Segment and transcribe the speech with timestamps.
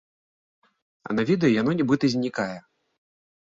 [1.09, 2.51] А на відэа яно нібыта знікае!